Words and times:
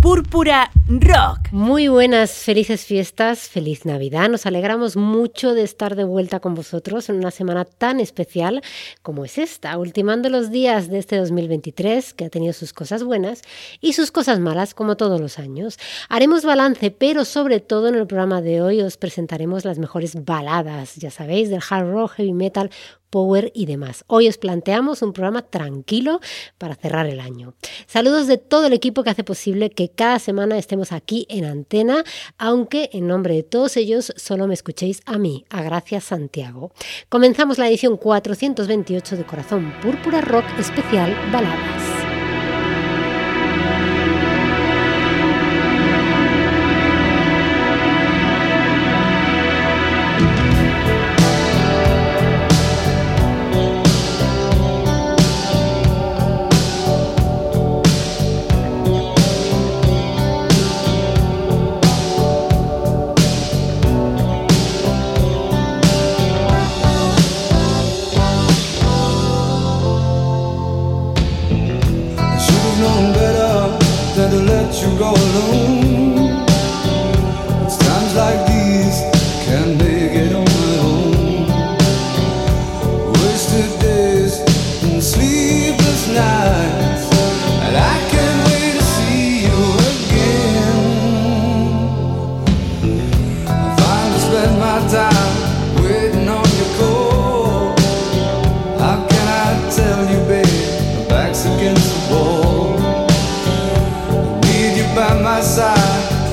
Púrpura 0.00 0.70
Rock. 0.88 1.52
Muy 1.52 1.88
buenas, 1.88 2.30
felices 2.30 2.86
fiestas, 2.86 3.50
feliz 3.50 3.84
Navidad. 3.84 4.30
Nos 4.30 4.46
alegramos 4.46 4.96
mucho 4.96 5.52
de 5.52 5.62
estar 5.62 5.94
de 5.94 6.04
vuelta 6.04 6.40
con 6.40 6.54
vosotros 6.54 7.10
en 7.10 7.16
una 7.16 7.30
semana 7.30 7.66
tan 7.66 8.00
especial 8.00 8.62
como 9.02 9.26
es 9.26 9.36
esta, 9.36 9.76
ultimando 9.76 10.30
los 10.30 10.50
días 10.50 10.88
de 10.88 11.00
este 11.00 11.18
2023 11.18 12.14
que 12.14 12.24
ha 12.24 12.30
tenido 12.30 12.54
sus 12.54 12.72
cosas 12.72 13.04
buenas 13.04 13.42
y 13.82 13.92
sus 13.92 14.10
cosas 14.10 14.40
malas 14.40 14.72
como 14.72 14.96
todos 14.96 15.20
los 15.20 15.38
años. 15.38 15.78
Haremos 16.08 16.46
balance, 16.46 16.90
pero 16.90 17.26
sobre 17.26 17.60
todo 17.60 17.88
en 17.88 17.96
el 17.96 18.06
programa 18.06 18.40
de 18.40 18.62
hoy 18.62 18.80
os 18.80 18.96
presentaremos 18.96 19.66
las 19.66 19.78
mejores 19.78 20.24
baladas, 20.24 20.94
ya 20.96 21.10
sabéis, 21.10 21.50
del 21.50 21.60
hard 21.68 21.90
rock, 21.90 22.12
heavy 22.12 22.32
metal, 22.32 22.70
power 23.16 23.50
y 23.54 23.64
demás. 23.64 24.04
Hoy 24.08 24.28
os 24.28 24.36
planteamos 24.36 25.00
un 25.00 25.14
programa 25.14 25.40
tranquilo 25.40 26.20
para 26.58 26.74
cerrar 26.74 27.06
el 27.06 27.18
año. 27.18 27.54
Saludos 27.86 28.26
de 28.26 28.36
todo 28.36 28.66
el 28.66 28.74
equipo 28.74 29.02
que 29.02 29.08
hace 29.08 29.24
posible 29.24 29.70
que 29.70 29.88
cada 29.88 30.18
semana 30.18 30.58
estemos 30.58 30.92
aquí 30.92 31.24
en 31.30 31.46
antena, 31.46 32.04
aunque 32.36 32.90
en 32.92 33.06
nombre 33.06 33.32
de 33.32 33.42
todos 33.42 33.78
ellos 33.78 34.12
solo 34.16 34.46
me 34.46 34.52
escuchéis 34.52 35.00
a 35.06 35.16
mí, 35.16 35.46
a 35.48 35.62
Gracias 35.62 36.04
Santiago. 36.04 36.72
Comenzamos 37.08 37.56
la 37.56 37.68
edición 37.70 37.96
428 37.96 39.16
de 39.16 39.24
Corazón 39.24 39.72
Púrpura 39.80 40.20
Rock 40.20 40.44
especial 40.58 41.16
Baladas. 41.32 42.05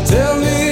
Tell 0.05 0.37
me 0.37 0.62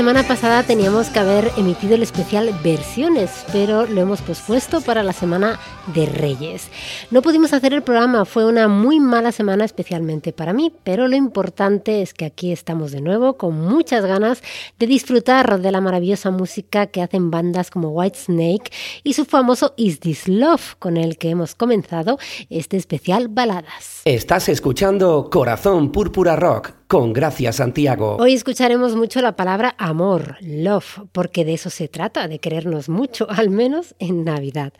semana 0.00 0.26
pasada 0.26 0.62
teníamos 0.62 1.10
que 1.10 1.18
haber 1.18 1.52
emitido 1.58 1.94
el 1.94 2.02
especial 2.02 2.58
Versiones, 2.64 3.44
pero 3.52 3.84
lo 3.84 4.00
hemos 4.00 4.22
pospuesto 4.22 4.80
para 4.80 5.02
la 5.02 5.12
semana 5.12 5.60
de 5.94 6.06
Reyes. 6.06 6.70
No 7.10 7.20
pudimos 7.20 7.52
hacer 7.52 7.74
el 7.74 7.82
programa, 7.82 8.24
fue 8.24 8.46
una 8.46 8.66
muy 8.66 8.98
mala 8.98 9.30
semana 9.30 9.66
especialmente 9.66 10.32
para 10.32 10.54
mí, 10.54 10.72
pero 10.84 11.06
lo 11.06 11.16
importante 11.16 12.00
es 12.00 12.14
que 12.14 12.24
aquí 12.24 12.50
estamos 12.50 12.92
de 12.92 13.02
nuevo 13.02 13.36
con 13.36 13.60
muchas 13.60 14.06
ganas 14.06 14.42
de 14.78 14.86
disfrutar 14.86 15.60
de 15.60 15.70
la 15.70 15.82
maravillosa 15.82 16.30
música 16.30 16.86
que 16.86 17.02
hacen 17.02 17.30
bandas 17.30 17.70
como 17.70 17.90
White 17.90 18.20
Snake 18.20 18.72
y 19.04 19.12
su 19.12 19.26
famoso 19.26 19.74
Is 19.76 20.00
This 20.00 20.28
Love, 20.28 20.76
con 20.78 20.96
el 20.96 21.18
que 21.18 21.28
hemos 21.28 21.54
comenzado 21.54 22.18
este 22.48 22.78
especial 22.78 23.28
Baladas. 23.28 24.00
Estás 24.06 24.48
escuchando 24.48 25.28
Corazón 25.30 25.92
Púrpura 25.92 26.36
Rock 26.36 26.79
con 26.90 27.12
Gracia 27.12 27.52
Santiago. 27.52 28.16
Hoy 28.18 28.34
escucharemos 28.34 28.96
mucho 28.96 29.22
la 29.22 29.36
palabra 29.36 29.76
amor, 29.78 30.38
love, 30.40 31.02
porque 31.12 31.44
de 31.44 31.54
eso 31.54 31.70
se 31.70 31.86
trata, 31.86 32.26
de 32.26 32.40
querernos 32.40 32.88
mucho, 32.88 33.28
al 33.30 33.48
menos 33.48 33.94
en 34.00 34.24
Navidad. 34.24 34.72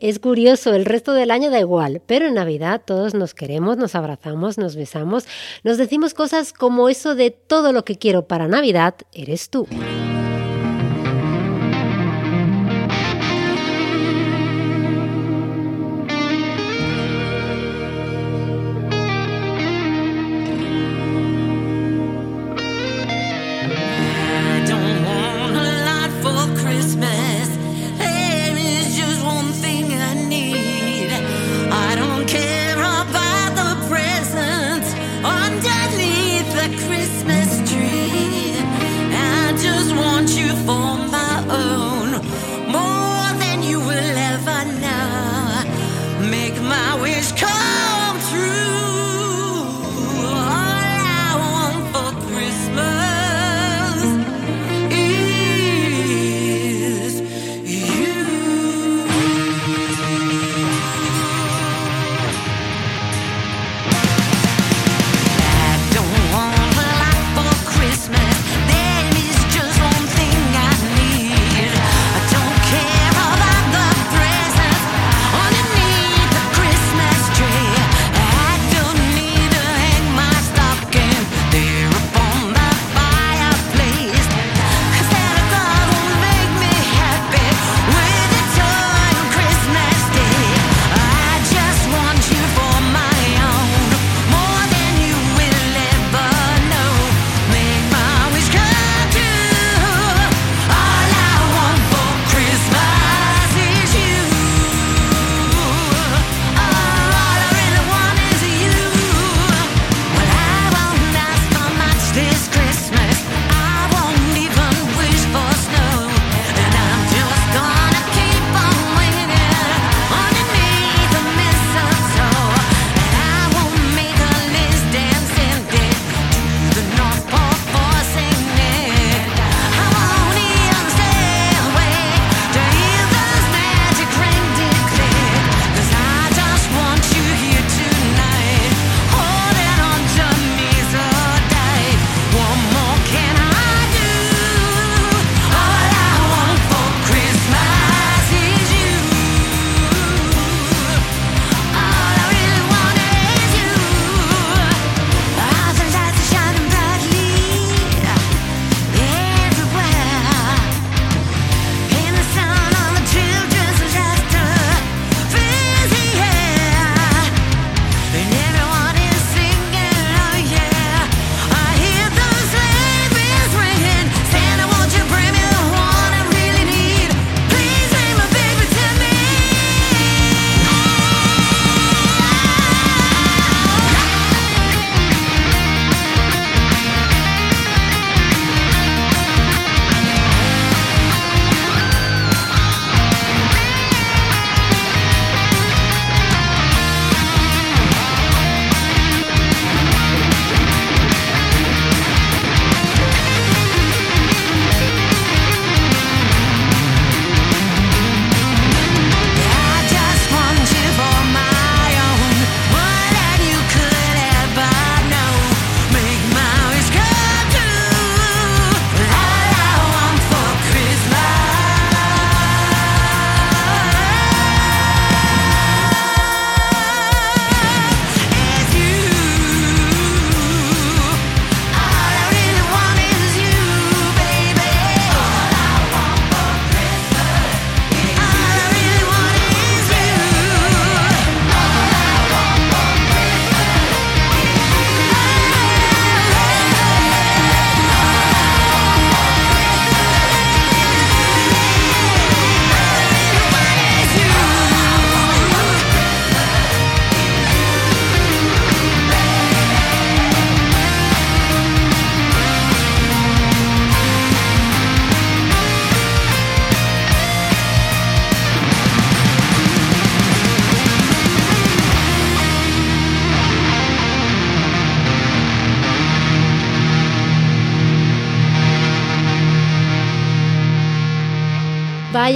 Es 0.00 0.20
curioso, 0.20 0.74
el 0.74 0.84
resto 0.84 1.12
del 1.12 1.32
año 1.32 1.50
da 1.50 1.58
igual, 1.58 2.00
pero 2.06 2.28
en 2.28 2.34
Navidad 2.34 2.82
todos 2.86 3.14
nos 3.14 3.34
queremos, 3.34 3.78
nos 3.78 3.96
abrazamos, 3.96 4.58
nos 4.58 4.76
besamos, 4.76 5.26
nos 5.64 5.76
decimos 5.76 6.14
cosas 6.14 6.52
como 6.52 6.88
eso 6.88 7.16
de 7.16 7.32
todo 7.32 7.72
lo 7.72 7.84
que 7.84 7.96
quiero 7.96 8.28
para 8.28 8.46
Navidad 8.46 8.94
eres 9.12 9.50
tú. 9.50 9.66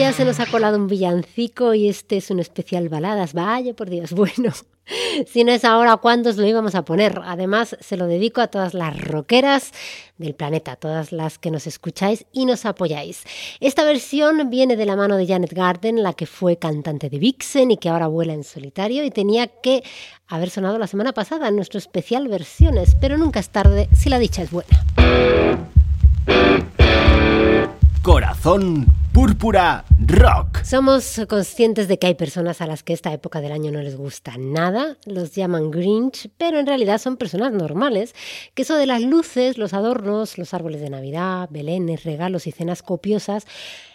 Vaya, 0.01 0.15
se 0.15 0.25
nos 0.25 0.41
ha 0.41 0.47
colado 0.47 0.79
un 0.79 0.87
villancico 0.87 1.75
y 1.75 1.87
este 1.87 2.17
es 2.17 2.31
un 2.31 2.41
especial 2.41 2.89
baladas. 2.89 3.35
Vaya, 3.35 3.75
por 3.75 3.91
Dios, 3.91 4.13
bueno. 4.15 4.51
Si 5.27 5.45
no 5.45 5.53
es 5.53 5.63
ahora, 5.63 5.99
¿cuándo 5.99 6.31
os 6.31 6.39
lo 6.39 6.47
íbamos 6.47 6.75
a 6.75 6.87
poner? 6.87 7.21
Además, 7.23 7.77
se 7.81 7.99
lo 7.99 8.07
dedico 8.07 8.41
a 8.41 8.47
todas 8.47 8.73
las 8.73 8.99
rockeras 8.99 9.73
del 10.17 10.35
planeta, 10.35 10.77
todas 10.77 11.13
las 11.13 11.37
que 11.37 11.51
nos 11.51 11.67
escucháis 11.67 12.25
y 12.33 12.47
nos 12.47 12.65
apoyáis. 12.65 13.25
Esta 13.61 13.85
versión 13.85 14.49
viene 14.49 14.75
de 14.75 14.87
la 14.87 14.97
mano 14.97 15.19
de 15.19 15.27
Janet 15.27 15.53
Garden, 15.53 16.03
la 16.03 16.15
que 16.15 16.25
fue 16.25 16.57
cantante 16.57 17.11
de 17.11 17.19
Vixen 17.19 17.71
y 17.71 17.77
que 17.77 17.91
ahora 17.91 18.07
vuela 18.07 18.33
en 18.33 18.43
solitario 18.43 19.05
y 19.05 19.11
tenía 19.11 19.49
que 19.49 19.83
haber 20.29 20.49
sonado 20.49 20.79
la 20.79 20.87
semana 20.87 21.13
pasada 21.13 21.49
en 21.49 21.57
nuestro 21.57 21.77
especial 21.77 22.27
versiones, 22.27 22.97
pero 22.99 23.19
nunca 23.19 23.41
es 23.41 23.51
tarde 23.51 23.91
si 23.95 24.09
la 24.09 24.19
dicha 24.19 24.41
es 24.41 24.51
buena. 24.51 24.83
Corazón 28.03 28.87
Púrpura 29.13 29.85
Rock. 30.07 30.63
Somos 30.63 31.21
conscientes 31.29 31.89
de 31.89 31.99
que 31.99 32.07
hay 32.07 32.15
personas 32.15 32.61
a 32.61 32.69
las 32.69 32.85
que 32.85 32.93
esta 32.93 33.13
época 33.13 33.41
del 33.41 33.51
año 33.51 33.73
no 33.73 33.83
les 33.83 33.97
gusta 33.97 34.37
nada, 34.39 34.99
los 35.05 35.35
llaman 35.35 35.73
Grinch, 35.73 36.31
pero 36.39 36.61
en 36.61 36.67
realidad 36.67 36.99
son 36.99 37.17
personas 37.17 37.53
normales, 37.53 38.15
que 38.55 38.63
eso 38.63 38.77
de 38.77 38.87
las 38.87 39.03
luces, 39.03 39.59
los 39.59 39.75
adornos, 39.75 40.39
los 40.39 40.55
árboles 40.55 40.81
de 40.81 40.91
Navidad, 40.91 41.49
belenes, 41.51 42.05
regalos 42.05 42.47
y 42.47 42.53
cenas 42.53 42.83
copiosas 42.83 43.47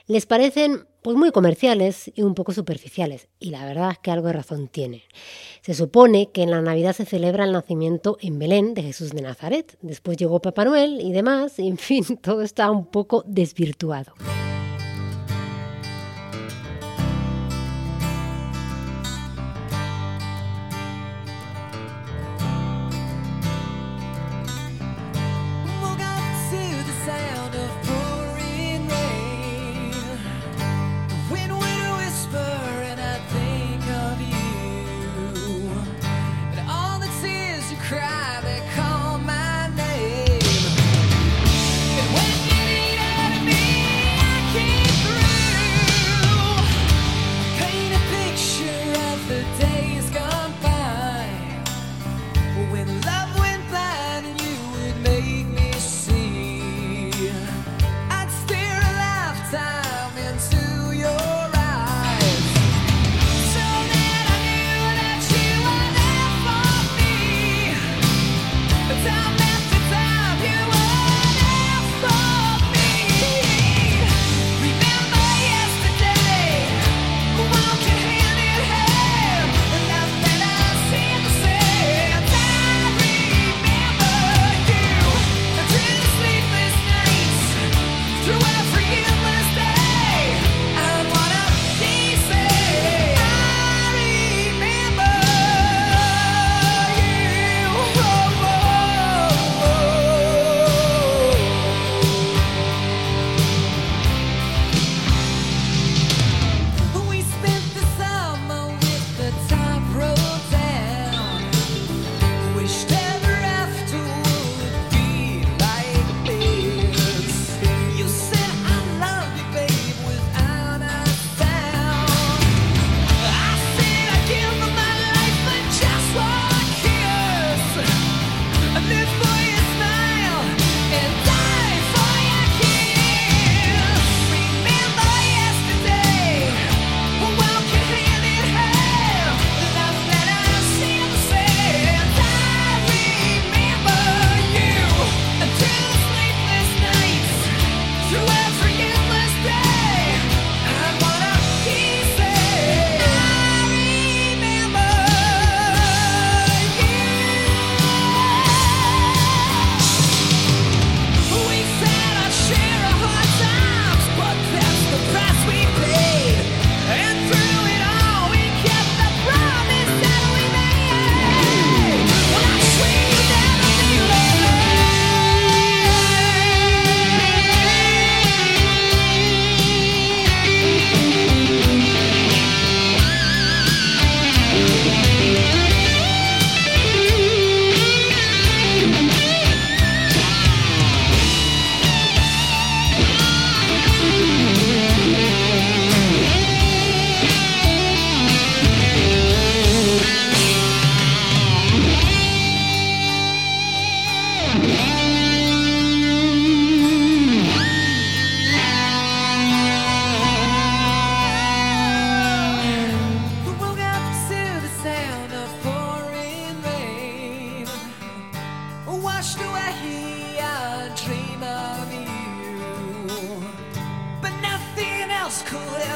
les 0.08 0.26
parecen 0.26 0.86
pues 1.02 1.16
muy 1.16 1.32
comerciales 1.32 2.12
y 2.14 2.22
un 2.24 2.36
poco 2.36 2.52
superficiales, 2.52 3.30
y 3.40 3.52
la 3.52 3.66
verdad 3.66 3.92
es 3.92 4.00
que 4.00 4.12
algo 4.12 4.28
de 4.28 4.34
razón 4.34 4.68
tiene. 4.68 5.04
Se 5.62 5.74
supone 5.74 6.30
que 6.32 6.44
en 6.44 6.52
la 6.52 6.62
Navidad 6.62 6.94
se 6.94 7.06
celebra 7.06 7.46
el 7.46 7.54
nacimiento 7.54 8.18
en 8.20 8.38
Belén 8.38 8.74
de 8.74 8.84
Jesús 8.84 9.12
de 9.12 9.22
Nazaret, 9.22 9.78
después 9.82 10.18
llegó 10.18 10.42
Papá 10.42 10.66
Noel 10.66 11.00
y 11.00 11.14
demás, 11.14 11.58
y 11.58 11.70
en 11.70 11.78
fin, 11.78 12.04
todo 12.22 12.42
está 12.42 12.70
un 12.70 12.86
poco 12.86 13.24
desvirtuado. 13.26 14.14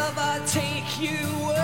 love, 0.09 0.17
I 0.17 0.45
take 0.45 0.99
you 0.99 1.17
away. 1.43 1.58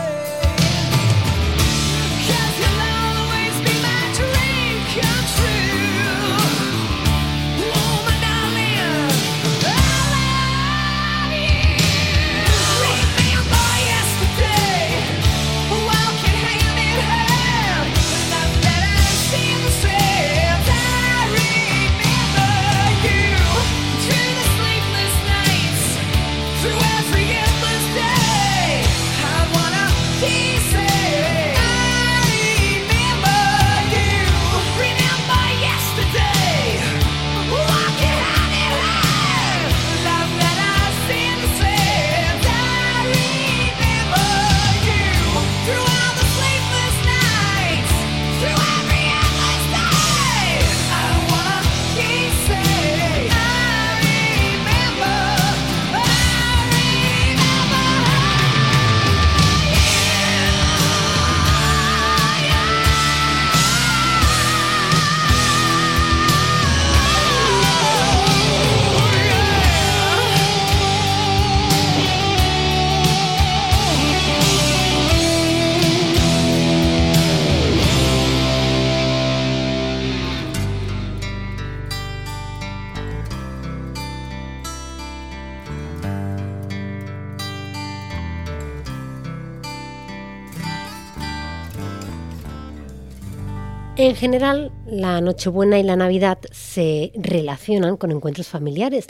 General, 94.25 94.71
la 94.87 95.21
Nochebuena 95.21 95.77
y 95.77 95.83
la 95.83 95.95
Navidad 95.95 96.39
se 96.49 97.11
relacionan 97.13 97.95
con 97.95 98.09
encuentros 98.09 98.47
familiares 98.47 99.05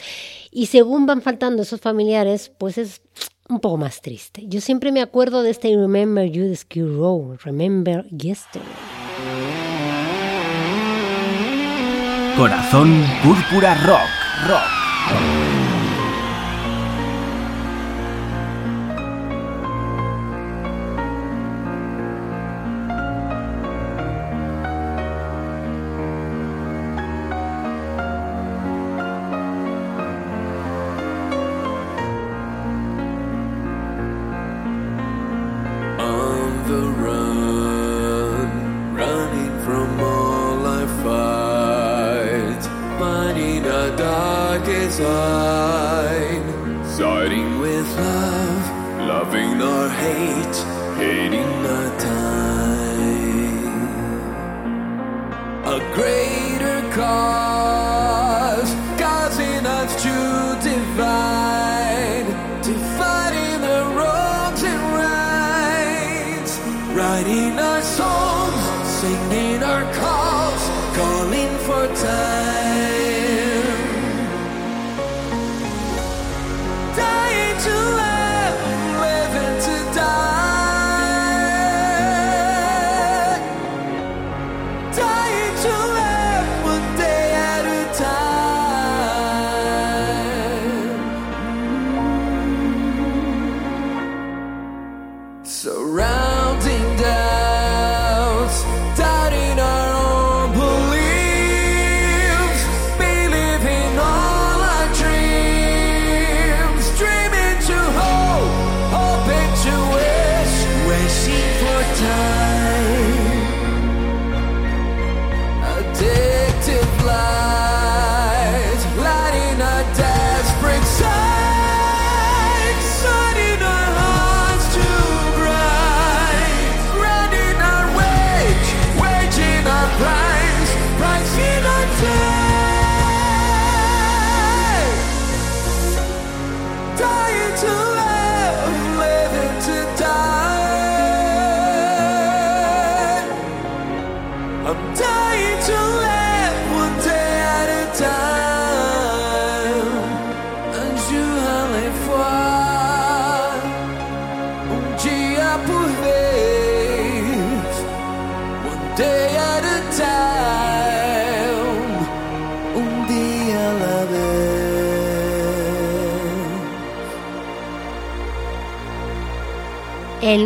y 0.52 0.66
según 0.66 1.06
van 1.06 1.22
faltando 1.22 1.62
esos 1.62 1.80
familiares, 1.80 2.52
pues 2.58 2.78
es 2.78 3.02
un 3.48 3.62
poco 3.62 3.78
más 3.78 4.02
triste. 4.02 4.44
Yo 4.46 4.60
siempre 4.60 4.92
me 4.92 5.02
acuerdo 5.02 5.42
de 5.42 5.52
este 5.52 5.70
Remember 5.70 6.30
You 6.30 6.50
the 6.50 6.56
Ski 6.58 6.82
Row, 6.82 7.38
Remember 7.46 8.06
Yesterday. 8.10 8.68
Corazón 12.36 13.02
Púrpura 13.24 13.74
Rock, 13.86 14.50
Rock. 14.50 15.45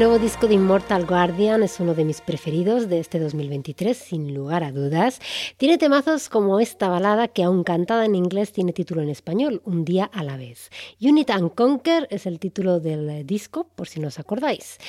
Nuevo 0.10 0.24
disco 0.24 0.48
de 0.48 0.56
Immortal 0.56 1.06
Guardian 1.06 1.62
es 1.62 1.80
uno 1.80 1.94
de 1.94 2.04
mis 2.04 2.20
preferidos 2.20 2.90
de 2.90 3.00
este 3.00 3.20
2023, 3.20 3.96
sin 3.96 4.34
lugar 4.34 4.64
a 4.64 4.72
dudas. 4.72 5.20
Tiene 5.58 5.78
temazos 5.78 6.30
como 6.30 6.60
esta 6.60 6.90
balada 6.90 7.28
que, 7.28 7.44
aun 7.44 7.64
cantada 7.64 8.06
en 8.06 8.16
inglés, 8.16 8.52
tiene 8.52 8.74
título 8.74 9.04
en 9.04 9.10
español, 9.10 9.62
Un 9.66 9.86
día 9.86 10.06
a 10.06 10.24
la 10.24 10.36
vez. 10.36 10.72
Unit 11.00 11.30
and 11.30 11.54
Conquer 11.54 12.08
es 12.10 12.26
el 12.26 12.40
título 12.40 12.80
del 12.80 13.24
disco, 13.28 13.68
por 13.76 13.88
si 13.88 14.00
no 14.00 14.08
os 14.08 14.18
acordáis. 14.18 14.80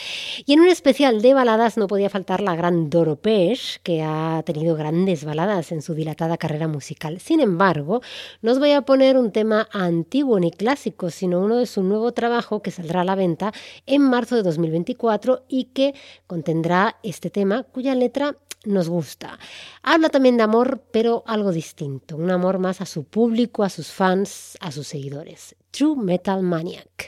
Y 0.46 0.54
en 0.54 0.60
un 0.60 0.68
especial 0.68 1.20
de 1.20 1.34
baladas 1.34 1.76
no 1.76 1.86
podía 1.86 2.08
faltar 2.08 2.40
la 2.40 2.56
gran 2.56 2.88
Doro 2.88 3.16
Pesh, 3.16 3.78
que 3.82 4.02
ha 4.02 4.42
tenido 4.46 4.74
grandes 4.74 5.26
baladas 5.26 5.70
en 5.70 5.82
su 5.82 5.92
dilatada 5.92 6.38
carrera 6.38 6.66
musical. 6.66 7.20
Sin 7.20 7.40
embargo, 7.40 8.00
no 8.40 8.52
os 8.52 8.58
voy 8.58 8.72
a 8.72 8.80
poner 8.80 9.18
un 9.18 9.32
tema 9.32 9.68
antiguo 9.70 10.40
ni 10.40 10.50
clásico, 10.50 11.10
sino 11.10 11.40
uno 11.40 11.56
de 11.56 11.66
su 11.66 11.82
nuevo 11.82 12.12
trabajo 12.12 12.62
que 12.62 12.70
saldrá 12.70 13.02
a 13.02 13.04
la 13.04 13.16
venta 13.16 13.52
en 13.84 14.00
marzo 14.00 14.36
de 14.36 14.44
2023 15.20 15.40
y 15.48 15.64
que 15.66 15.94
contendrá 16.26 16.96
este 17.02 17.30
tema 17.30 17.62
cuya 17.64 17.94
letra 17.94 18.36
nos 18.64 18.88
gusta. 18.88 19.38
Habla 19.82 20.10
también 20.10 20.36
de 20.36 20.42
amor, 20.42 20.82
pero 20.92 21.22
algo 21.26 21.52
distinto, 21.52 22.16
un 22.16 22.30
amor 22.30 22.58
más 22.58 22.80
a 22.80 22.86
su 22.86 23.04
público, 23.04 23.62
a 23.62 23.70
sus 23.70 23.88
fans, 23.88 24.56
a 24.60 24.70
sus 24.70 24.88
seguidores. 24.88 25.56
True 25.70 25.96
Metal 25.96 26.42
Maniac. 26.42 27.06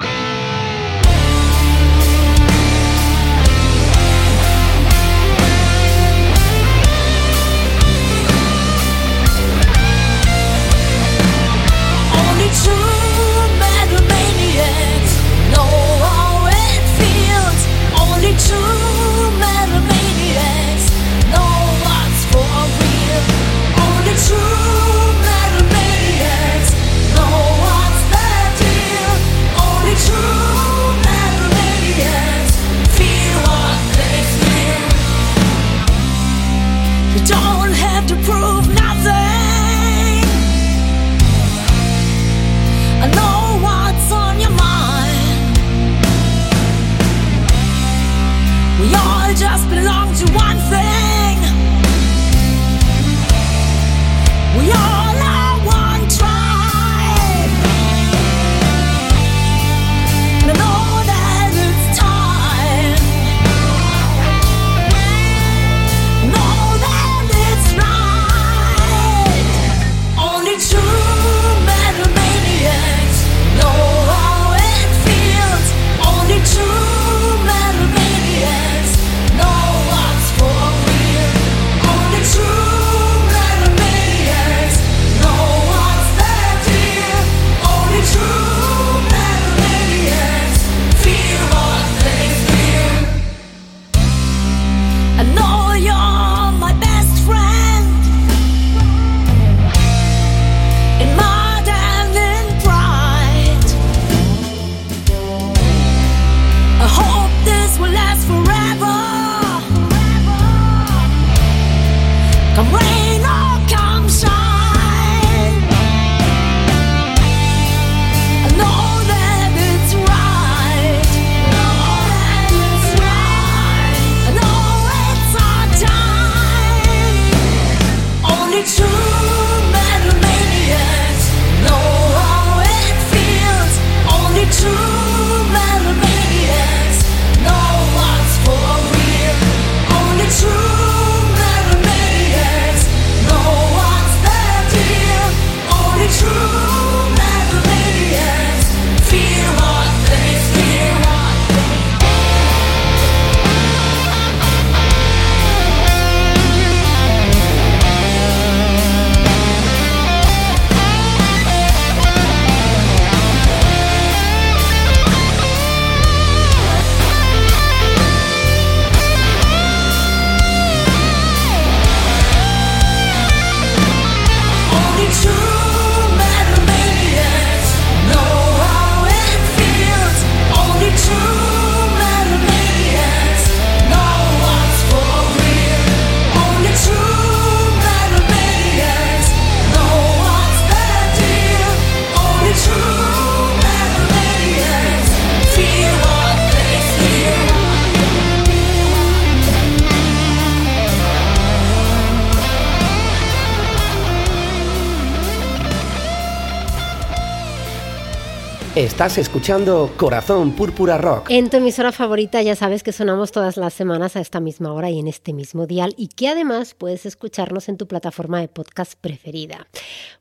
Estás 209.03 209.19
escuchando 209.19 209.91
Corazón 209.97 210.53
Púrpura 210.53 210.97
Rock. 210.97 211.27
En 211.29 211.51
tu 211.51 211.57
emisora 211.57 211.91
favorita 211.91 212.41
ya 212.41 212.55
sabes 212.55 212.85
que 212.85 212.93
sonamos 212.93 213.33
todas 213.33 213.57
las 213.57 213.75
semanas 213.75 214.15
a 214.15 214.21
esta 214.21 214.39
misma 214.39 214.73
hora 214.73 214.91
y 214.91 215.01
en 215.01 215.09
este 215.09 215.33
mismo 215.33 215.67
dial 215.67 215.93
y 215.97 216.07
que 216.07 216.29
además 216.29 216.75
puedes 216.75 217.05
escucharnos 217.05 217.69
en 217.69 217.79
tu 217.79 217.89
plataforma 217.89 218.41
de 218.41 218.47
podcast 218.47 218.95
preferida. 218.95 219.67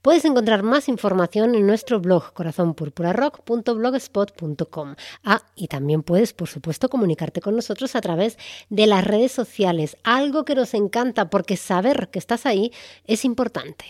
Puedes 0.02 0.26
encontrar 0.26 0.64
más 0.64 0.90
información 0.90 1.54
en 1.54 1.68
nuestro 1.68 2.00
blog 2.00 2.34
corazonpurpurarock.blogspot.com. 2.34 4.96
Ah, 5.24 5.44
y 5.56 5.68
también 5.68 6.02
puedes, 6.02 6.34
por 6.34 6.48
supuesto, 6.48 6.90
comunicarte 6.90 7.40
con 7.40 7.56
nosotros 7.56 7.96
a 7.96 8.02
través 8.02 8.40
de 8.72 8.88
las 8.88 9.06
redes 9.06 9.32
sociales, 9.32 9.96
algo 10.04 10.44
que 10.44 10.56
nos 10.56 10.74
encanta 10.74 11.30
porque 11.30 11.56
saber 11.56 12.10
que 12.10 12.18
estás 12.18 12.48
ahí 12.48 12.72
es 13.06 13.26
importante. 13.26 13.86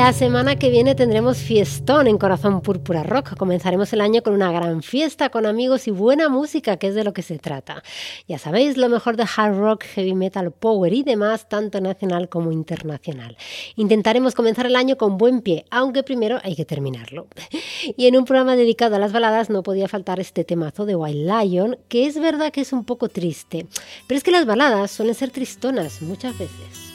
La 0.00 0.14
semana 0.14 0.56
que 0.56 0.70
viene 0.70 0.94
tendremos 0.94 1.36
fiestón 1.36 2.06
en 2.06 2.16
Corazón 2.16 2.62
Púrpura 2.62 3.02
Rock. 3.02 3.36
Comenzaremos 3.36 3.92
el 3.92 4.00
año 4.00 4.22
con 4.22 4.32
una 4.32 4.50
gran 4.50 4.82
fiesta, 4.82 5.28
con 5.28 5.44
amigos 5.44 5.86
y 5.88 5.90
buena 5.90 6.30
música, 6.30 6.78
que 6.78 6.88
es 6.88 6.94
de 6.94 7.04
lo 7.04 7.12
que 7.12 7.20
se 7.20 7.38
trata. 7.38 7.82
Ya 8.26 8.38
sabéis, 8.38 8.78
lo 8.78 8.88
mejor 8.88 9.18
de 9.18 9.24
hard 9.24 9.58
rock, 9.58 9.84
heavy 9.84 10.14
metal, 10.14 10.52
power 10.52 10.94
y 10.94 11.02
demás, 11.02 11.50
tanto 11.50 11.82
nacional 11.82 12.30
como 12.30 12.50
internacional. 12.50 13.36
Intentaremos 13.76 14.34
comenzar 14.34 14.64
el 14.64 14.76
año 14.76 14.96
con 14.96 15.18
buen 15.18 15.42
pie, 15.42 15.66
aunque 15.70 16.02
primero 16.02 16.38
hay 16.42 16.56
que 16.56 16.64
terminarlo. 16.64 17.26
Y 17.94 18.06
en 18.06 18.16
un 18.16 18.24
programa 18.24 18.56
dedicado 18.56 18.96
a 18.96 18.98
las 18.98 19.12
baladas 19.12 19.50
no 19.50 19.62
podía 19.62 19.86
faltar 19.86 20.18
este 20.18 20.44
temazo 20.44 20.86
de 20.86 20.96
Wild 20.96 21.30
Lion, 21.30 21.76
que 21.88 22.06
es 22.06 22.18
verdad 22.18 22.52
que 22.52 22.62
es 22.62 22.72
un 22.72 22.86
poco 22.86 23.10
triste. 23.10 23.66
Pero 24.06 24.16
es 24.16 24.24
que 24.24 24.30
las 24.30 24.46
baladas 24.46 24.92
suelen 24.92 25.14
ser 25.14 25.28
tristonas 25.28 26.00
muchas 26.00 26.38
veces. 26.38 26.89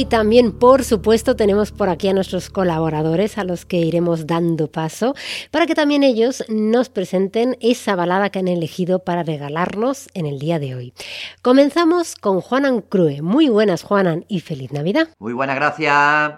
Hoy 0.00 0.06
también, 0.06 0.52
por 0.52 0.82
supuesto, 0.82 1.36
tenemos 1.36 1.72
por 1.72 1.90
aquí 1.90 2.08
a 2.08 2.14
nuestros 2.14 2.48
colaboradores 2.48 3.36
a 3.36 3.44
los 3.44 3.66
que 3.66 3.76
iremos 3.76 4.26
dando 4.26 4.72
paso 4.72 5.14
para 5.50 5.66
que 5.66 5.74
también 5.74 6.04
ellos 6.04 6.42
nos 6.48 6.88
presenten 6.88 7.58
esa 7.60 7.96
balada 7.96 8.30
que 8.30 8.38
han 8.38 8.48
elegido 8.48 9.04
para 9.04 9.24
regalarnos 9.24 10.08
en 10.14 10.24
el 10.24 10.38
día 10.38 10.58
de 10.58 10.74
hoy. 10.74 10.94
Comenzamos 11.42 12.16
con 12.16 12.40
Juanan 12.40 12.80
Crue. 12.80 13.20
Muy 13.20 13.50
buenas, 13.50 13.82
Juanan, 13.82 14.24
y 14.26 14.40
feliz 14.40 14.72
Navidad. 14.72 15.10
Muy 15.18 15.34
buenas, 15.34 15.56
gracias. 15.56 16.32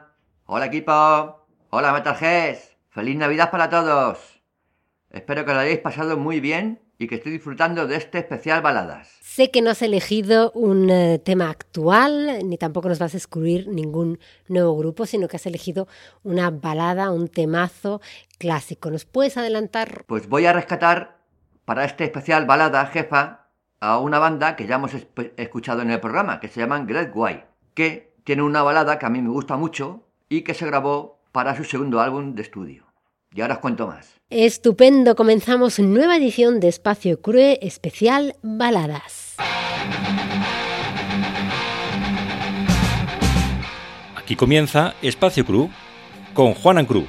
Hola, 0.47 0.67
equipo. 0.67 1.47
Hola, 1.71 1.93
Metalheads. 1.93 2.77
Feliz 2.89 3.17
Navidad 3.17 3.53
para 3.53 3.71
todos. 3.71 4.19
Espero 5.09 5.45
que 5.45 5.53
lo 5.53 5.61
hayáis 5.61 5.79
pasado 5.79 6.17
muy 6.17 6.41
bien 6.41 6.83
y 6.99 7.07
que 7.07 7.15
estoy 7.15 7.31
disfrutando 7.31 7.87
de 7.87 7.95
este 7.95 8.19
especial 8.19 8.61
baladas. 8.61 9.22
Sé 9.35 9.51
que 9.51 9.63
no 9.63 9.71
has 9.71 9.81
elegido 9.81 10.53
un 10.53 10.91
eh, 10.91 11.19
tema 11.19 11.49
actual, 11.49 12.47
ni 12.47 12.59
tampoco 12.59 12.91
nos 12.91 12.99
vas 12.99 13.15
a 13.15 13.17
excluir 13.17 13.67
ningún 13.67 14.19
nuevo 14.47 14.77
grupo, 14.77 15.07
sino 15.07 15.27
que 15.27 15.37
has 15.37 15.47
elegido 15.47 15.89
una 16.23 16.51
balada, 16.51 17.11
un 17.11 17.29
temazo 17.29 18.03
clásico. 18.37 18.91
¿Nos 18.91 19.07
puedes 19.07 19.39
adelantar? 19.39 20.05
Pues 20.07 20.29
voy 20.29 20.45
a 20.45 20.53
rescatar 20.53 21.17
para 21.65 21.87
este 21.87 22.05
especial 22.05 22.45
balada, 22.45 22.85
jefa, 22.89 23.47
a 23.81 23.99
una 24.01 24.19
banda 24.19 24.55
que 24.55 24.67
ya 24.67 24.75
hemos 24.75 24.93
escuchado 25.39 25.81
en 25.81 25.91
el 25.91 26.01
programa, 26.01 26.39
que 26.39 26.49
se 26.49 26.61
llaman 26.61 26.87
Great 26.87 27.13
White, 27.15 27.47
que 27.73 28.13
tiene 28.25 28.43
una 28.43 28.63
balada 28.63 28.99
que 28.99 29.07
a 29.07 29.09
mí 29.09 29.23
me 29.23 29.31
gusta 29.31 29.57
mucho 29.57 30.03
y 30.29 30.43
que 30.43 30.53
se 30.53 30.67
grabó 30.67 31.23
para 31.33 31.57
su 31.57 31.65
segundo 31.65 32.03
álbum 32.03 32.35
de 32.35 32.43
estudio. 32.43 32.85
Y 33.35 33.41
ahora 33.41 33.55
os 33.55 33.61
cuento 33.61 33.87
más. 33.87 34.13
Estupendo, 34.29 35.17
comenzamos 35.17 35.79
nueva 35.79 36.19
edición 36.19 36.61
de 36.61 36.69
Espacio 36.69 37.23
Crue 37.23 37.59
especial 37.63 38.37
Baladas. 38.43 39.22
Aquí 44.17 44.37
comienza 44.37 44.95
Espacio 45.03 45.45
Cru 45.45 45.71
con 46.33 46.55
Juanan 46.55 46.87
Cru. 46.87 47.07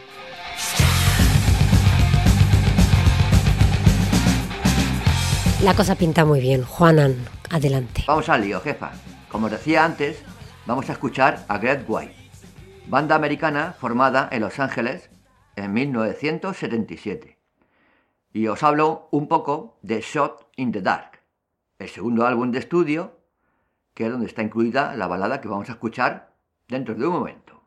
La 5.64 5.74
cosa 5.76 5.96
pinta 5.96 6.26
muy 6.26 6.42
bien. 6.42 6.64
Juanan, 6.64 7.16
adelante. 7.50 8.04
Vamos 8.06 8.28
al 8.28 8.42
lío, 8.42 8.60
jefa. 8.60 8.92
Como 9.30 9.46
os 9.46 9.52
decía 9.54 9.86
antes, 9.86 10.22
vamos 10.66 10.90
a 10.90 10.92
escuchar 10.92 11.46
a 11.48 11.58
Great 11.58 11.86
White, 11.88 12.14
banda 12.88 13.16
americana 13.16 13.74
formada 13.80 14.28
en 14.32 14.42
Los 14.42 14.60
Ángeles 14.60 15.10
en 15.56 15.72
1977. 15.72 17.38
Y 18.34 18.48
os 18.48 18.62
hablo 18.62 19.08
un 19.12 19.30
poco 19.30 19.80
de 19.82 20.02
Shot 20.02 20.50
in 20.58 20.74
the 20.74 20.82
Dark, 20.82 21.13
el 21.80 21.90
segundo 21.90 22.26
álbum 22.26 22.52
de 22.52 22.60
estudio, 22.60 23.20
que 23.94 24.06
es 24.06 24.12
donde 24.12 24.28
está 24.28 24.42
incluida 24.42 24.96
la 24.96 25.08
balada 25.08 25.42
que 25.42 25.48
vamos 25.48 25.70
a 25.70 25.74
escuchar 25.74 26.34
dentro 26.68 26.96
de 26.96 27.06
un 27.06 27.14
momento, 27.14 27.64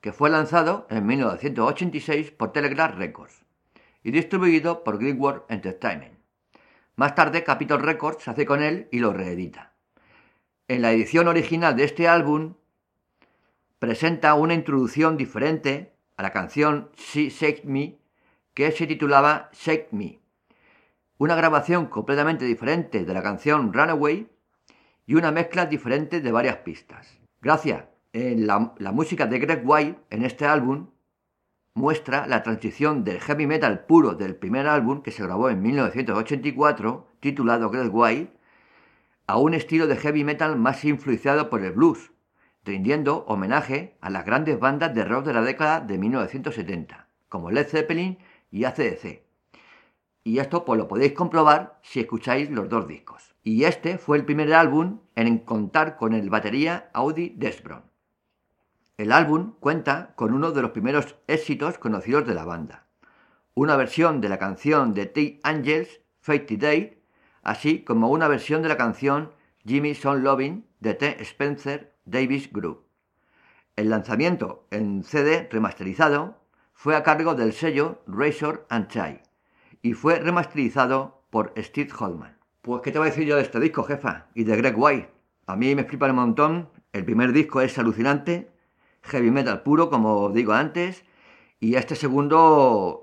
que 0.00 0.12
fue 0.12 0.30
lanzado 0.30 0.86
en 0.90 1.06
1986 1.06 2.30
por 2.32 2.52
Telegraph 2.52 2.96
Records 2.96 3.44
y 4.02 4.10
distribuido 4.10 4.84
por 4.84 4.98
Greenwood 4.98 5.42
Entertainment. 5.48 6.18
Más 6.96 7.14
tarde 7.14 7.44
Capitol 7.44 7.82
Records 7.82 8.24
se 8.24 8.30
hace 8.30 8.46
con 8.46 8.62
él 8.62 8.88
y 8.90 8.98
lo 8.98 9.12
reedita. 9.12 9.74
En 10.66 10.82
la 10.82 10.92
edición 10.92 11.28
original 11.28 11.76
de 11.76 11.84
este 11.84 12.08
álbum 12.08 12.54
presenta 13.78 14.34
una 14.34 14.54
introducción 14.54 15.16
diferente 15.16 15.92
a 16.16 16.22
la 16.22 16.32
canción 16.32 16.90
She 16.96 17.30
Shake 17.30 17.64
Me 17.64 17.98
que 18.54 18.72
se 18.72 18.86
titulaba 18.86 19.50
Shake 19.52 19.92
Me, 19.92 20.18
una 21.18 21.34
grabación 21.34 21.86
completamente 21.86 22.44
diferente 22.44 23.04
de 23.04 23.14
la 23.14 23.22
canción 23.22 23.72
Runaway 23.72 24.28
y 25.06 25.14
una 25.16 25.32
mezcla 25.32 25.66
diferente 25.66 26.20
de 26.20 26.32
varias 26.32 26.58
pistas. 26.58 27.18
Gracias 27.40 27.84
en 28.12 28.46
la, 28.46 28.72
la 28.78 28.92
música 28.92 29.26
de 29.26 29.38
Greg 29.40 29.62
White 29.64 29.98
en 30.10 30.24
este 30.24 30.46
álbum 30.46 30.88
muestra 31.74 32.26
la 32.26 32.42
transición 32.42 33.04
del 33.04 33.20
heavy 33.20 33.46
metal 33.46 33.84
puro 33.86 34.14
del 34.14 34.36
primer 34.36 34.66
álbum 34.66 35.02
que 35.02 35.10
se 35.10 35.22
grabó 35.22 35.50
en 35.50 35.62
1984, 35.62 37.06
titulado 37.20 37.70
Greg 37.70 37.90
White, 37.92 38.32
a 39.26 39.38
un 39.38 39.54
estilo 39.54 39.86
de 39.86 39.96
heavy 39.96 40.24
metal 40.24 40.56
más 40.56 40.84
influenciado 40.84 41.50
por 41.50 41.62
el 41.62 41.72
blues, 41.72 42.10
rindiendo 42.64 43.24
homenaje 43.26 43.96
a 44.00 44.10
las 44.10 44.24
grandes 44.24 44.58
bandas 44.58 44.94
de 44.94 45.04
rock 45.04 45.26
de 45.26 45.34
la 45.34 45.42
década 45.42 45.80
de 45.80 45.98
1970, 45.98 47.08
como 47.28 47.50
Led 47.50 47.66
Zeppelin 47.66 48.18
y 48.50 48.64
ACDC. 48.64 49.27
Y 50.24 50.38
esto 50.38 50.64
pues 50.64 50.78
lo 50.78 50.88
podéis 50.88 51.12
comprobar 51.12 51.78
si 51.82 52.00
escucháis 52.00 52.50
los 52.50 52.68
dos 52.68 52.86
discos. 52.86 53.34
Y 53.42 53.64
este 53.64 53.98
fue 53.98 54.18
el 54.18 54.24
primer 54.24 54.52
álbum 54.52 55.00
en 55.14 55.38
contar 55.38 55.96
con 55.96 56.12
el 56.12 56.28
batería 56.28 56.90
Audi 56.92 57.30
Desbron. 57.30 57.84
El 58.98 59.12
álbum 59.12 59.54
cuenta 59.60 60.12
con 60.16 60.34
uno 60.34 60.50
de 60.50 60.60
los 60.60 60.72
primeros 60.72 61.16
éxitos 61.28 61.78
conocidos 61.78 62.26
de 62.26 62.34
la 62.34 62.44
banda, 62.44 62.88
una 63.54 63.76
versión 63.76 64.20
de 64.20 64.28
la 64.28 64.38
canción 64.38 64.92
de 64.92 65.06
The 65.06 65.40
Angels, 65.44 66.00
Fate 66.20 66.56
Day, 66.56 67.02
así 67.42 67.84
como 67.84 68.10
una 68.10 68.28
versión 68.28 68.60
de 68.62 68.68
la 68.68 68.76
canción 68.76 69.32
Jimmy 69.64 69.94
Son 69.94 70.24
Loving 70.24 70.66
de 70.80 70.94
T. 70.94 71.22
Spencer 71.22 71.94
Davis 72.04 72.52
Group. 72.52 72.84
El 73.76 73.90
lanzamiento 73.90 74.66
en 74.70 75.04
CD 75.04 75.48
remasterizado 75.50 76.40
fue 76.74 76.96
a 76.96 77.02
cargo 77.02 77.34
del 77.34 77.52
sello 77.52 78.02
Razor 78.06 78.66
and 78.68 78.88
Chai 78.88 79.22
y 79.82 79.92
fue 79.92 80.18
remasterizado 80.18 81.22
por 81.30 81.52
Steve 81.56 81.90
Holman. 81.98 82.38
Pues, 82.62 82.82
¿qué 82.82 82.90
te 82.92 82.98
voy 82.98 83.08
a 83.08 83.10
decir 83.10 83.26
yo 83.26 83.36
de 83.36 83.42
este 83.42 83.60
disco, 83.60 83.82
jefa? 83.84 84.26
Y 84.34 84.44
de 84.44 84.56
Greg 84.56 84.74
White. 84.76 85.10
A 85.46 85.56
mí 85.56 85.74
me 85.74 85.84
flipa 85.84 86.06
un 86.10 86.16
montón. 86.16 86.68
El 86.92 87.04
primer 87.04 87.32
disco 87.32 87.60
es 87.60 87.78
alucinante, 87.78 88.50
heavy 89.02 89.30
metal 89.30 89.62
puro, 89.62 89.90
como 89.90 90.30
digo 90.30 90.52
antes, 90.52 91.04
y 91.60 91.74
este 91.76 91.94
segundo, 91.96 93.02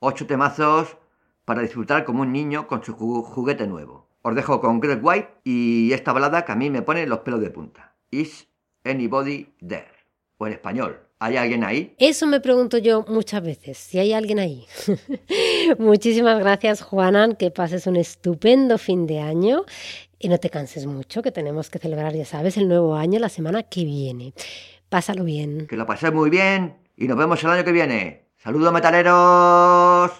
ocho 0.00 0.26
temazos 0.26 0.96
para 1.44 1.62
disfrutar 1.62 2.04
como 2.04 2.22
un 2.22 2.32
niño 2.32 2.66
con 2.66 2.82
su 2.82 2.94
ju- 2.96 3.22
juguete 3.22 3.66
nuevo. 3.66 4.08
Os 4.22 4.34
dejo 4.34 4.60
con 4.60 4.80
Greg 4.80 5.00
White 5.02 5.28
y 5.44 5.92
esta 5.92 6.12
balada 6.12 6.44
que 6.44 6.52
a 6.52 6.56
mí 6.56 6.70
me 6.70 6.82
pone 6.82 7.06
los 7.06 7.20
pelos 7.20 7.40
de 7.40 7.50
punta. 7.50 7.94
Is 8.10 8.48
anybody 8.84 9.54
there? 9.66 9.88
O 10.38 10.46
en 10.46 10.52
español, 10.54 11.00
¿hay 11.18 11.36
alguien 11.36 11.64
ahí? 11.64 11.94
Eso 11.98 12.26
me 12.26 12.40
pregunto 12.40 12.78
yo 12.78 13.04
muchas 13.08 13.42
veces, 13.42 13.78
si 13.78 13.98
hay 13.98 14.12
alguien 14.12 14.38
ahí. 14.38 14.66
Muchísimas 15.78 16.38
gracias, 16.38 16.82
Juanan, 16.82 17.36
que 17.36 17.50
pases 17.50 17.86
un 17.86 17.96
estupendo 17.96 18.78
fin 18.78 19.06
de 19.06 19.20
año 19.20 19.64
y 20.18 20.28
no 20.28 20.38
te 20.38 20.50
canses 20.50 20.86
mucho, 20.86 21.22
que 21.22 21.30
tenemos 21.30 21.70
que 21.70 21.78
celebrar, 21.78 22.14
ya 22.14 22.24
sabes, 22.24 22.56
el 22.56 22.68
nuevo 22.68 22.96
año 22.96 23.18
la 23.18 23.28
semana 23.28 23.62
que 23.62 23.84
viene. 23.84 24.34
Pásalo 24.88 25.24
bien. 25.24 25.66
Que 25.66 25.76
lo 25.76 25.86
paséis 25.86 26.12
muy 26.12 26.30
bien 26.30 26.76
y 26.96 27.06
nos 27.06 27.16
vemos 27.16 27.42
el 27.44 27.50
año 27.50 27.64
que 27.64 27.72
viene. 27.72 28.24
¡Saludos, 28.38 28.72
metaleros! 28.72 30.12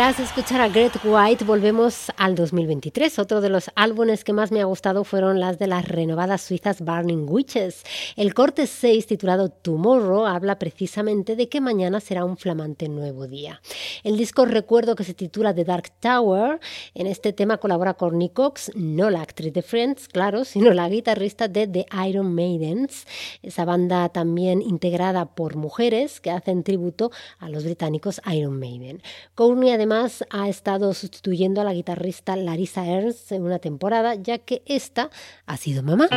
Púrpura 0.00 0.16
Rock. 0.16 0.29
Tras 0.29 0.29
escuchar 0.40 0.62
a 0.62 0.68
Gret 0.70 0.94
White, 1.04 1.44
volvemos 1.44 2.10
al 2.16 2.34
2023. 2.34 3.18
Otro 3.18 3.42
de 3.42 3.50
los 3.50 3.70
álbumes 3.74 4.24
que 4.24 4.32
más 4.32 4.50
me 4.50 4.62
ha 4.62 4.64
gustado 4.64 5.04
fueron 5.04 5.38
las 5.38 5.58
de 5.58 5.66
las 5.66 5.86
renovadas 5.86 6.40
suizas 6.40 6.80
Burning 6.80 7.26
Witches. 7.28 7.82
El 8.16 8.32
corte 8.32 8.66
6, 8.66 9.06
titulado 9.06 9.50
Tomorrow, 9.50 10.24
habla 10.24 10.58
precisamente 10.58 11.36
de 11.36 11.50
que 11.50 11.60
mañana 11.60 12.00
será 12.00 12.24
un 12.24 12.38
flamante 12.38 12.88
nuevo 12.88 13.26
día. 13.26 13.60
El 14.02 14.16
disco 14.16 14.46
recuerdo 14.46 14.96
que 14.96 15.04
se 15.04 15.12
titula 15.12 15.54
The 15.54 15.64
Dark 15.64 15.90
Tower. 16.00 16.58
En 16.94 17.06
este 17.06 17.34
tema 17.34 17.58
colabora 17.58 17.92
Courtney 17.92 18.30
Cox, 18.30 18.70
no 18.74 19.10
la 19.10 19.20
actriz 19.20 19.52
de 19.52 19.60
Friends, 19.60 20.08
claro, 20.08 20.44
sino 20.46 20.72
la 20.72 20.88
guitarrista 20.88 21.48
de 21.48 21.66
The 21.66 21.86
Iron 22.08 22.34
Maidens, 22.34 23.06
esa 23.42 23.66
banda 23.66 24.08
también 24.08 24.62
integrada 24.62 25.26
por 25.34 25.56
mujeres 25.56 26.18
que 26.18 26.30
hacen 26.30 26.62
tributo 26.62 27.10
a 27.38 27.50
los 27.50 27.64
británicos 27.64 28.22
Iron 28.32 28.58
Maiden. 28.58 29.02
Courtney 29.34 29.72
además 29.72 30.24
ha 30.30 30.48
estado 30.48 30.94
sustituyendo 30.94 31.60
a 31.60 31.64
la 31.64 31.74
guitarrista 31.74 32.36
Larissa 32.36 32.86
Ernst 32.86 33.32
en 33.32 33.42
una 33.42 33.58
temporada, 33.58 34.14
ya 34.14 34.38
que 34.38 34.62
esta 34.66 35.10
ha 35.46 35.56
sido 35.56 35.82
mamá. 35.82 36.08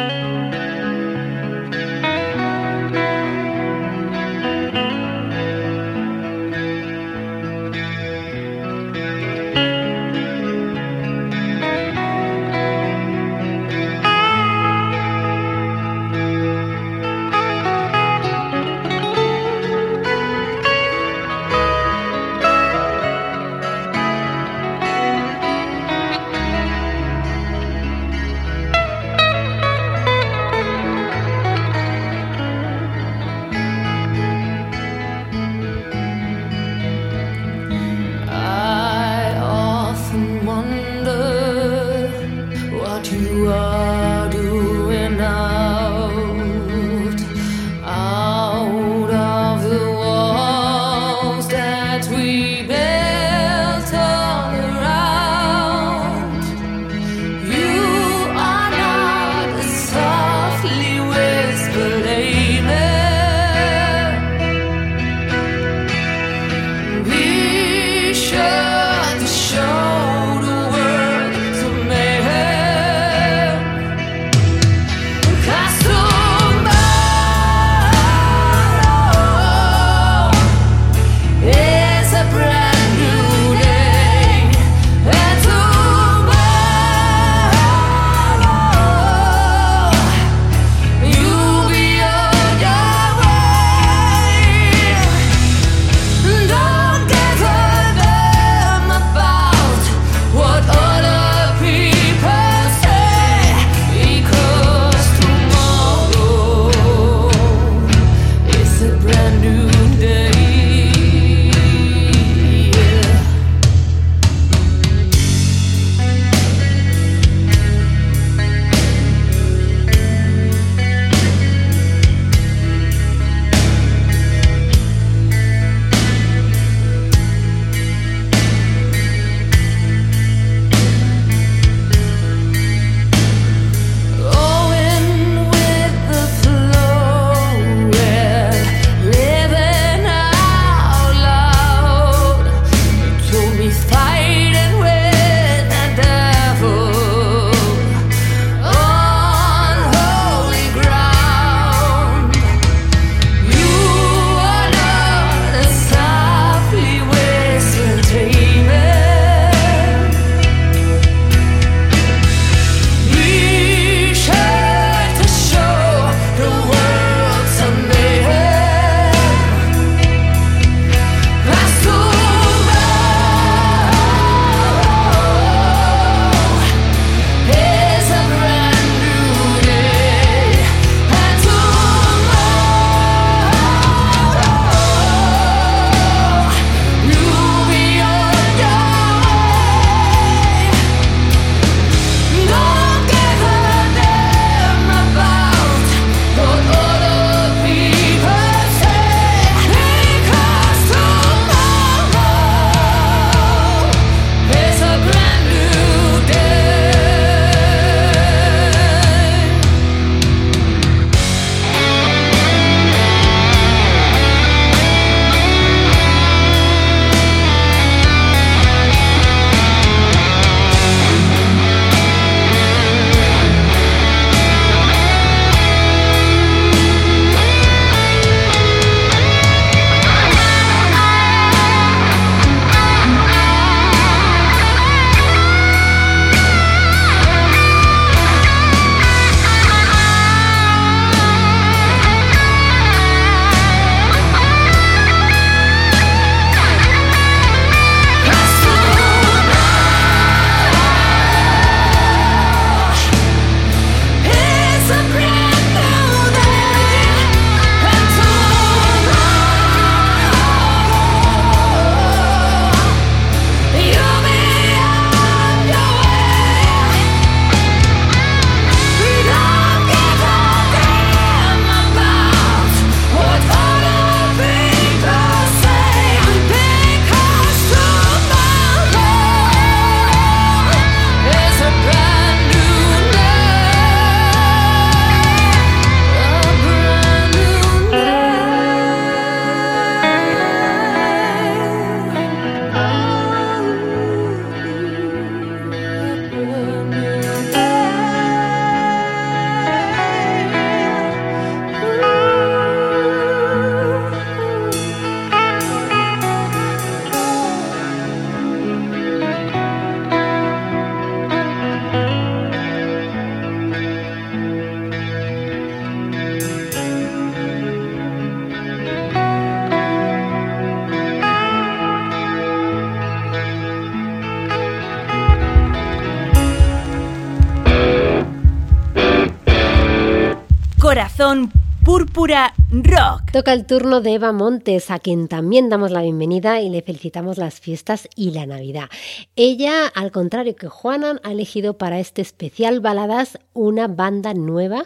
Con 331.17 331.51
Púrpura 331.83 332.53
Rock. 332.71 333.31
Toca 333.31 333.51
el 333.51 333.65
turno 333.65 334.01
de 334.01 334.13
Eva 334.13 334.31
Montes, 334.31 334.91
a 334.91 334.99
quien 334.99 335.27
también 335.27 335.67
damos 335.67 335.89
la 335.89 336.03
bienvenida 336.03 336.61
y 336.61 336.69
le 336.69 336.83
felicitamos 336.83 337.39
las 337.39 337.59
fiestas 337.59 338.07
y 338.15 338.29
la 338.29 338.45
Navidad. 338.45 338.89
Ella, 339.35 339.87
al 339.87 340.11
contrario 340.11 340.55
que 340.55 340.67
Juanan, 340.67 341.19
ha 341.23 341.31
elegido 341.31 341.79
para 341.79 341.99
este 341.99 342.21
especial 342.21 342.79
baladas 342.79 343.39
una 343.53 343.87
banda 343.87 344.35
nueva 344.35 344.85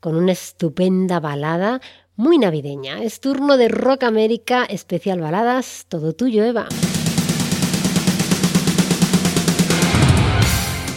con 0.00 0.16
una 0.16 0.32
estupenda 0.32 1.20
balada 1.20 1.80
muy 2.16 2.38
navideña. 2.38 3.00
Es 3.00 3.20
turno 3.20 3.56
de 3.56 3.68
Rock 3.68 4.02
América, 4.02 4.64
especial 4.64 5.20
baladas. 5.20 5.86
Todo 5.88 6.14
tuyo, 6.14 6.42
Eva. 6.42 6.66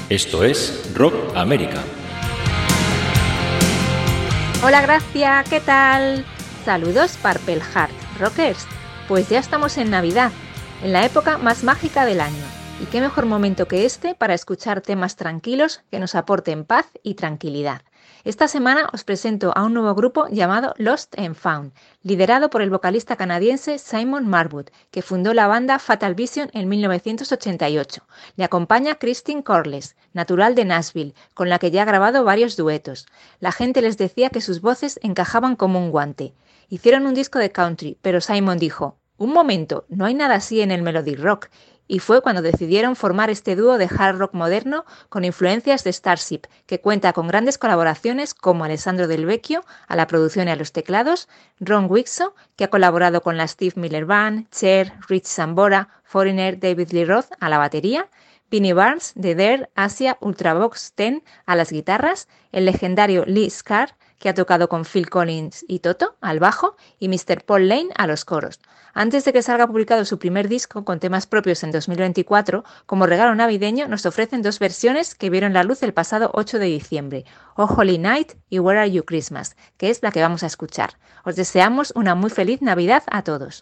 Esto 0.10 0.44
es 0.44 0.92
Rock 0.96 1.14
América. 1.36 1.84
Hola 4.64 4.82
Gracia, 4.82 5.44
¿qué 5.48 5.60
tal? 5.60 6.26
Saludos 6.66 7.16
Purple 7.22 7.62
Heart 7.62 7.94
Rockers. 8.20 8.66
Pues 9.08 9.30
ya 9.30 9.38
estamos 9.38 9.78
en 9.78 9.92
Navidad, 9.92 10.32
en 10.82 10.94
la 10.94 11.06
época 11.06 11.38
más 11.38 11.64
mágica 11.64 12.06
del 12.06 12.20
año. 12.20 12.44
Y 12.82 12.86
qué 12.86 13.00
mejor 13.00 13.28
momento 13.28 13.68
que 13.68 13.86
este 13.86 14.16
para 14.16 14.34
escuchar 14.34 14.82
temas 14.82 15.16
tranquilos 15.16 15.84
que 15.92 16.00
nos 16.00 16.16
aporten 16.16 16.66
paz 16.66 16.88
y 17.04 17.14
tranquilidad. 17.14 17.84
Esta 18.28 18.50
semana 18.50 18.90
os 18.92 19.06
presento 19.06 19.54
a 19.56 19.64
un 19.64 19.74
nuevo 19.74 19.96
grupo 19.96 20.28
llamado 20.28 20.74
Lost 20.76 21.18
and 21.18 21.34
Found, 21.34 21.72
liderado 22.04 22.50
por 22.50 22.62
el 22.62 22.70
vocalista 22.70 23.16
canadiense 23.16 23.80
Simon 23.80 24.28
Marwood, 24.28 24.68
que 24.92 25.02
fundó 25.02 25.34
la 25.34 25.48
banda 25.48 25.80
Fatal 25.80 26.14
Vision 26.14 26.50
en 26.52 26.68
1988. 26.68 28.04
Le 28.36 28.44
acompaña 28.44 28.96
Christine 28.96 29.44
Corliss, 29.44 29.96
natural 30.12 30.56
de 30.56 30.66
Nashville, 30.66 31.14
con 31.34 31.48
la 31.48 31.58
que 31.58 31.72
ya 31.72 31.84
ha 31.84 31.86
grabado 31.86 32.26
varios 32.26 32.58
duetos. 32.58 33.08
La 33.40 33.54
gente 33.54 33.82
les 33.82 33.98
decía 33.98 34.30
que 34.30 34.42
sus 34.42 34.60
voces 34.60 35.00
encajaban 35.04 35.56
como 35.56 35.80
un 35.80 35.92
guante. 35.92 36.34
Hicieron 36.68 37.06
un 37.06 37.14
disco 37.14 37.40
de 37.40 37.54
country, 37.54 37.98
pero 38.02 38.20
Simon 38.20 38.58
dijo, 38.58 38.98
un 39.16 39.32
momento, 39.32 39.86
no 39.88 40.04
hay 40.04 40.16
nada 40.16 40.36
así 40.36 40.60
en 40.60 40.72
el 40.72 40.82
melody 40.82 41.16
rock, 41.16 41.48
y 41.88 42.00
fue 42.00 42.22
cuando 42.22 42.42
decidieron 42.42 42.96
formar 42.96 43.30
este 43.30 43.56
dúo 43.56 43.78
de 43.78 43.86
hard 43.86 44.18
rock 44.18 44.34
moderno 44.34 44.86
con 45.10 45.26
influencias 45.26 45.84
de 45.84 45.94
Starship, 45.94 46.42
que 46.66 46.82
cuenta 46.82 47.14
con 47.14 47.28
grandes 47.28 47.58
colaboraciones 47.58 48.34
como 48.34 48.66
Alessandro 48.66 49.08
Del 49.08 49.26
Vecchio 49.26 49.64
a 49.88 49.96
la 49.96 50.08
producción 50.08 50.48
y 50.48 50.52
a 50.52 50.56
los 50.56 50.72
teclados, 50.72 51.28
Ron 51.60 51.88
Wixo, 51.90 52.36
que 52.56 52.66
ha 52.66 52.70
colaborado 52.70 53.22
con 53.22 53.38
la 53.38 53.48
Steve 53.48 53.74
Miller 53.76 54.06
Band, 54.06 54.50
Cher, 54.52 54.94
Rich 55.08 55.26
Sambora, 55.26 55.90
Foreigner, 56.04 56.60
David 56.60 56.92
Lee 56.92 57.06
Roth 57.06 57.32
a 57.40 57.50
la 57.50 57.58
batería, 57.58 58.10
Vinnie 58.50 58.74
Barnes 58.74 59.12
de 59.16 59.36
Dare 59.36 59.70
Asia 59.76 60.18
Ultravox 60.22 60.94
10 60.96 61.22
a 61.46 61.56
las 61.56 61.72
guitarras, 61.72 62.30
el 62.54 62.66
legendario 62.66 63.26
Lee 63.26 63.50
Scar, 63.50 63.96
que 64.20 64.30
ha 64.30 64.34
tocado 64.34 64.70
con 64.70 64.86
Phil 64.86 65.10
Collins 65.10 65.66
y 65.68 65.80
Toto 65.80 66.16
al 66.22 66.40
bajo, 66.40 66.78
y 66.98 67.10
Mr. 67.10 67.44
Paul 67.46 67.68
Lane 67.68 67.90
a 67.96 68.08
los 68.08 68.26
coros. 68.26 68.60
Antes 69.00 69.26
de 69.26 69.32
que 69.32 69.44
salga 69.44 69.68
publicado 69.68 70.06
su 70.06 70.18
primer 70.18 70.48
disco 70.48 70.84
con 70.84 71.00
temas 71.00 71.28
propios 71.28 71.64
en 71.64 71.70
2024, 71.70 72.64
como 72.88 73.06
regalo 73.06 73.36
navideño 73.36 73.88
nos 73.88 74.08
ofrecen 74.08 74.42
dos 74.42 74.58
versiones 74.58 75.14
que 75.14 75.30
vieron 75.30 75.54
la 75.54 75.64
luz 75.64 75.84
el 75.84 75.94
pasado 75.94 76.32
8 76.34 76.58
de 76.58 76.66
diciembre, 76.66 77.24
Oh 77.56 77.66
Holy 77.66 78.00
Night 78.00 78.34
y 78.50 78.58
Where 78.58 78.80
Are 78.80 78.92
You 78.92 79.04
Christmas, 79.06 79.56
que 79.78 79.92
es 79.92 80.02
la 80.02 80.12
que 80.12 80.24
vamos 80.24 80.42
a 80.42 80.48
escuchar. 80.48 80.98
Os 81.24 81.36
deseamos 81.36 81.94
una 81.96 82.16
muy 82.16 82.32
feliz 82.32 82.64
Navidad 82.64 83.04
a 83.12 83.22
todos. 83.22 83.62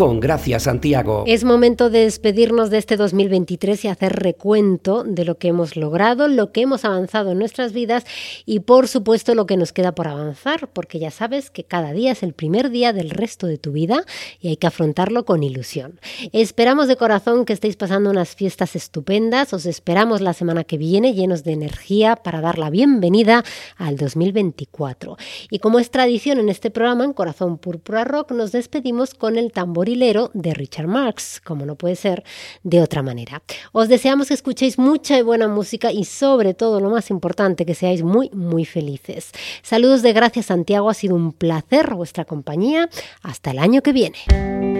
con 0.00 0.18
Gracia 0.18 0.58
Santiago. 0.58 1.24
Es 1.26 1.44
momento 1.44 1.90
de 1.90 2.04
despedirnos 2.04 2.70
de 2.70 2.78
este 2.78 2.96
2023 2.96 3.84
y 3.84 3.88
hacer 3.88 4.14
recuento 4.14 5.04
de 5.04 5.26
lo 5.26 5.36
que 5.36 5.48
hemos 5.48 5.76
logrado, 5.76 6.26
lo 6.26 6.52
que 6.52 6.62
hemos 6.62 6.86
avanzado 6.86 7.32
en 7.32 7.38
nuestras 7.38 7.74
vidas 7.74 8.06
y 8.46 8.60
por 8.60 8.88
supuesto 8.88 9.34
lo 9.34 9.44
que 9.44 9.58
nos 9.58 9.74
queda 9.74 9.94
por 9.94 10.08
avanzar, 10.08 10.68
porque 10.72 10.98
ya 10.98 11.10
sabes 11.10 11.50
que 11.50 11.64
cada 11.64 11.92
día 11.92 12.12
es 12.12 12.22
el 12.22 12.32
primer 12.32 12.70
día 12.70 12.94
del 12.94 13.10
resto 13.10 13.46
de 13.46 13.58
tu 13.58 13.72
vida 13.72 14.06
y 14.40 14.48
hay 14.48 14.56
que 14.56 14.66
afrontarlo 14.66 15.26
con 15.26 15.42
ilusión. 15.42 16.00
Esperamos 16.32 16.88
de 16.88 16.96
corazón 16.96 17.44
que 17.44 17.52
estéis 17.52 17.76
pasando 17.76 18.08
unas 18.08 18.34
fiestas 18.34 18.76
estupendas, 18.76 19.52
os 19.52 19.66
esperamos 19.66 20.22
la 20.22 20.32
semana 20.32 20.64
que 20.64 20.78
viene 20.78 21.12
llenos 21.12 21.44
de 21.44 21.52
energía 21.52 22.16
para 22.16 22.40
dar 22.40 22.56
la 22.56 22.70
bienvenida 22.70 23.44
al 23.76 23.98
2024. 23.98 25.18
Y 25.50 25.58
como 25.58 25.78
es 25.78 25.90
tradición 25.90 26.38
en 26.38 26.48
este 26.48 26.70
programa, 26.70 27.04
en 27.04 27.12
Corazón 27.12 27.58
Púrpura 27.58 28.04
Rock, 28.04 28.32
nos 28.32 28.50
despedimos 28.52 29.12
con 29.12 29.36
el 29.36 29.52
de 29.96 30.54
Richard 30.54 30.86
Marx, 30.86 31.40
como 31.44 31.66
no 31.66 31.74
puede 31.74 31.96
ser 31.96 32.24
de 32.62 32.80
otra 32.80 33.02
manera. 33.02 33.42
Os 33.72 33.88
deseamos 33.88 34.28
que 34.28 34.34
escuchéis 34.34 34.78
mucha 34.78 35.18
y 35.18 35.22
buena 35.22 35.48
música 35.48 35.92
y 35.92 36.04
sobre 36.04 36.54
todo 36.54 36.80
lo 36.80 36.90
más 36.90 37.10
importante, 37.10 37.66
que 37.66 37.74
seáis 37.74 38.02
muy, 38.02 38.30
muy 38.30 38.64
felices. 38.64 39.32
Saludos 39.62 40.02
de 40.02 40.12
Gracias 40.12 40.46
Santiago, 40.46 40.90
ha 40.90 40.94
sido 40.94 41.14
un 41.14 41.32
placer 41.32 41.94
vuestra 41.94 42.24
compañía. 42.24 42.88
Hasta 43.22 43.50
el 43.50 43.58
año 43.58 43.82
que 43.82 43.92
viene. 43.92 44.79